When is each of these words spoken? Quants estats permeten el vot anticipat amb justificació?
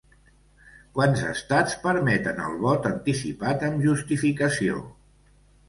Quants 0.95 1.21
estats 1.31 1.75
permeten 1.83 2.41
el 2.49 2.57
vot 2.65 2.89
anticipat 2.93 3.69
amb 3.71 3.87
justificació? 3.87 4.85